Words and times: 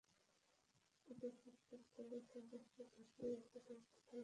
এতে 1.07 1.27
প্রত্যেক 1.37 1.81
দলের 1.95 2.21
সর্বোচ্চ 2.29 2.73
দুইটি 2.87 3.23
উইকেটের 3.27 3.49
পতন 3.49 3.77
ঘটতে 3.81 4.07
পারে। 4.07 4.19